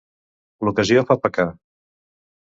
[0.69, 1.45] L'ocasió fa pecar.